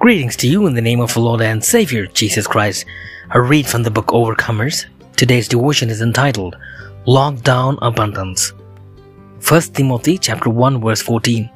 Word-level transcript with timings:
Greetings 0.00 0.36
to 0.36 0.48
you 0.48 0.68
in 0.68 0.74
the 0.74 0.80
name 0.80 1.00
of 1.00 1.12
the 1.12 1.18
Lord 1.18 1.40
and 1.40 1.62
Savior 1.62 2.06
Jesus 2.06 2.46
Christ. 2.46 2.84
A 3.32 3.42
read 3.42 3.66
from 3.66 3.82
the 3.82 3.90
book 3.90 4.06
Overcomers. 4.06 4.86
Today's 5.16 5.48
devotion 5.48 5.90
is 5.90 6.02
entitled 6.02 6.56
Lockdown 7.08 7.76
Abundance. 7.82 8.52
1 9.48 9.60
Timothy 9.74 10.16
chapter 10.16 10.50
1 10.50 10.80
verse 10.80 11.02
14. 11.02 11.50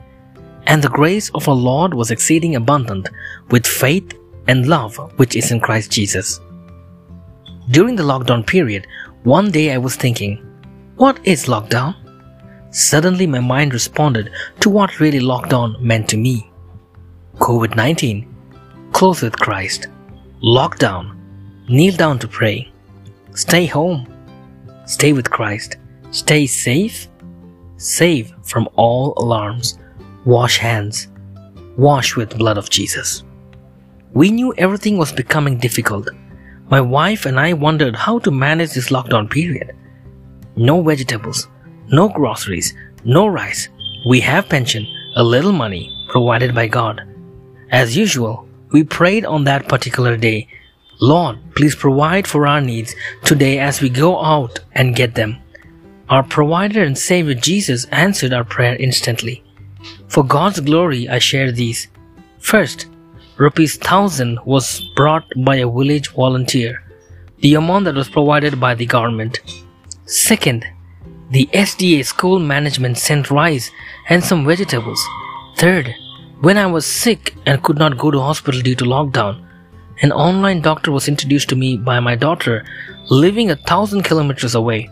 And 0.67 0.83
the 0.83 0.89
grace 0.89 1.31
of 1.37 1.49
our 1.49 1.55
Lord 1.55 1.95
was 1.95 2.11
exceeding 2.11 2.57
abundant 2.57 3.09
with 3.53 3.65
faith 3.65 4.13
and 4.49 4.67
love 4.67 4.97
which 5.19 5.37
is 5.37 5.53
in 5.53 5.61
Christ 5.61 5.93
Jesus. 5.93 6.41
During 7.71 7.95
the 7.95 8.03
lockdown 8.03 8.45
period, 8.45 8.89
one 9.23 9.53
day 9.53 9.73
I 9.73 9.79
was 9.79 9.95
thinking, 9.95 10.39
what 10.97 11.21
is 11.25 11.47
lockdown? 11.47 11.95
Suddenly 12.75 13.29
my 13.29 13.39
mind 13.39 13.73
responded 13.73 14.33
to 14.59 14.69
what 14.69 14.99
really 14.99 15.21
lockdown 15.21 15.81
meant 15.81 16.09
to 16.09 16.17
me. 16.17 16.51
COVID 17.37 17.77
19 17.77 18.32
Close 19.03 19.21
with 19.21 19.37
Christ. 19.37 19.89
Lock 20.43 20.79
down. 20.79 21.19
Kneel 21.69 21.97
down 21.97 22.21
to 22.21 22.29
pray. 22.29 22.71
Stay 23.35 23.67
home. 23.67 24.07
Stay 24.87 25.13
with 25.13 25.29
Christ. 25.29 25.77
Stay 26.13 26.47
safe. 26.47 27.09
Save 27.79 28.33
from 28.45 28.69
all 28.75 29.15
alarms. 29.17 29.77
Wash 30.25 30.57
hands. 30.59 31.09
Wash 31.77 32.15
with 32.15 32.39
blood 32.39 32.57
of 32.57 32.71
Jesus. 32.71 33.25
We 34.13 34.31
knew 34.31 34.55
everything 34.57 34.99
was 34.99 35.11
becoming 35.11 35.59
difficult. 35.59 36.09
My 36.71 36.81
wife 36.81 37.27
and 37.27 37.41
I 37.41 37.55
wondered 37.55 37.97
how 37.97 38.21
to 38.21 38.31
manage 38.31 38.73
this 38.73 38.91
lockdown 38.91 39.29
period. 39.29 39.75
No 40.55 40.81
vegetables, 40.81 41.49
no 41.89 42.09
groceries, 42.09 42.73
no 43.05 43.27
rice. 43.27 43.69
We 44.07 44.21
have 44.21 44.49
pension, 44.49 44.87
a 45.17 45.25
little 45.25 45.51
money 45.51 45.91
provided 46.09 46.55
by 46.55 46.69
God. 46.69 47.03
As 47.73 47.97
usual, 47.97 48.47
we 48.73 48.85
prayed 48.85 49.25
on 49.25 49.45
that 49.45 49.69
particular 49.69 50.17
day, 50.17 50.49
Lord, 51.01 51.39
please 51.57 51.75
provide 51.75 52.27
for 52.27 52.47
our 52.47 52.61
needs 52.61 52.95
today 53.25 53.59
as 53.59 53.81
we 53.81 53.89
go 53.89 54.23
out 54.23 54.61
and 54.73 54.97
get 54.97 55.15
them. 55.15 55.39
Our 56.09 56.23
provider 56.23 56.83
and 56.83 56.97
Savior 56.97 57.35
Jesus 57.35 57.87
answered 57.87 58.33
our 58.33 58.45
prayer 58.45 58.77
instantly. 58.77 59.43
For 60.09 60.23
God's 60.23 60.61
glory, 60.61 61.09
I 61.09 61.19
share 61.19 61.51
these. 61.51 61.89
First, 62.39 62.87
rupees 63.37 63.77
1000 63.79 64.39
was 64.45 64.81
brought 64.95 65.25
by 65.39 65.57
a 65.57 65.69
village 65.69 66.11
volunteer, 66.11 66.85
the 67.39 67.55
amount 67.55 67.87
that 67.87 67.95
was 67.95 68.09
provided 68.09 68.61
by 68.61 68.75
the 68.75 68.87
government. 68.87 69.41
Second, 70.07 70.67
the 71.31 71.49
SDA 71.53 72.05
school 72.05 72.39
management 72.39 72.99
sent 72.99 73.31
rice 73.31 73.71
and 74.09 74.23
some 74.23 74.45
vegetables. 74.47 75.03
Third, 75.57 75.95
when 76.43 76.59
I 76.59 76.67
was 76.67 76.85
sick 76.85 77.37
and 77.47 77.63
could 77.63 77.79
not 77.79 77.97
go 77.97 78.11
to 78.11 78.19
hospital 78.19 78.61
due 78.61 78.75
to 78.75 78.85
lockdown, 78.85 79.47
an 80.03 80.11
online 80.11 80.61
doctor 80.61 80.91
was 80.91 81.07
introduced 81.07 81.49
to 81.51 81.57
me 81.57 81.77
by 81.77 82.01
my 82.01 82.17
daughter 82.17 82.65
living 83.11 83.53
a 83.53 83.57
thousand 83.57 84.03
kilometers 84.03 84.57
away. 84.57 84.91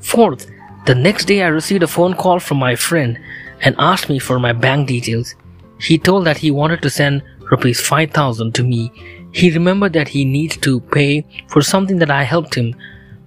Fourth, 0.00 0.46
the 0.84 0.94
next 0.94 1.24
day 1.24 1.42
I 1.42 1.46
received 1.46 1.82
a 1.82 1.88
phone 1.88 2.12
call 2.12 2.38
from 2.38 2.58
my 2.58 2.76
friend 2.76 3.18
and 3.62 3.76
asked 3.78 4.10
me 4.10 4.18
for 4.18 4.38
my 4.38 4.52
bank 4.52 4.88
details. 4.88 5.34
He 5.80 5.96
told 5.96 6.26
that 6.26 6.36
he 6.36 6.50
wanted 6.50 6.82
to 6.82 6.90
send 6.90 7.22
rupees 7.50 7.80
5000 7.80 8.54
to 8.54 8.62
me. 8.62 8.92
He 9.32 9.50
remembered 9.50 9.94
that 9.94 10.08
he 10.08 10.26
needs 10.26 10.58
to 10.58 10.80
pay 10.80 11.24
for 11.48 11.62
something 11.62 11.96
that 12.00 12.10
I 12.10 12.24
helped 12.24 12.54
him 12.54 12.74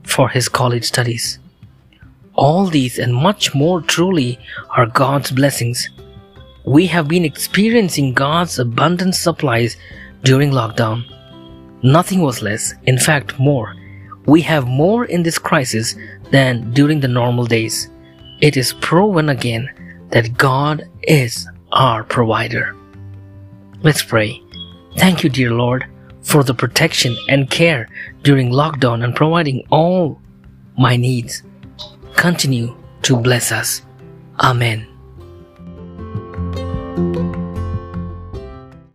for 0.04 0.30
his 0.30 0.48
college 0.48 0.86
studies. 0.86 1.40
All 2.36 2.68
these 2.68 3.00
and 3.00 3.16
much 3.16 3.56
more 3.56 3.82
truly 3.82 4.38
are 4.78 4.86
God's 4.86 5.32
blessings 5.32 5.90
we 6.66 6.88
have 6.88 7.08
been 7.08 7.26
experiencing 7.26 8.14
God's 8.14 8.60
abundant 8.60 9.16
supplies 9.16 9.78
during 10.24 10.52
lockdown. 10.52 11.04
Nothing 11.84 12.22
was 12.22 12.42
less, 12.42 12.74
in 12.84 12.98
fact, 12.98 13.40
more. 13.40 13.76
We 14.26 14.42
have 14.42 14.68
more 14.68 15.06
in 15.06 15.24
this 15.24 15.40
crisis 15.40 15.96
than 16.30 16.72
during 16.72 17.00
the 17.00 17.08
normal 17.08 17.46
days. 17.46 17.90
It 18.40 18.58
is 18.58 18.74
proven 18.74 19.30
again 19.30 19.70
that 20.10 20.38
God 20.38 20.88
is 21.04 21.48
our 21.72 22.04
provider. 22.04 22.76
Let's 23.82 24.04
pray. 24.04 24.42
Thank 24.98 25.24
you, 25.24 25.30
dear 25.30 25.52
Lord, 25.52 25.88
for 26.22 26.44
the 26.44 26.54
protection 26.54 27.18
and 27.30 27.50
care 27.50 27.88
during 28.22 28.52
lockdown 28.52 29.04
and 29.04 29.16
providing 29.16 29.66
all 29.72 30.22
my 30.78 30.96
needs. 30.98 31.42
Continue 32.16 32.76
to 33.04 33.16
bless 33.16 33.52
us. 33.52 33.82
Amen. 34.40 34.88